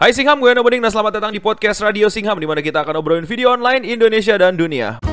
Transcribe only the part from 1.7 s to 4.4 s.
Radio Singham di mana kita akan obrolin video online Indonesia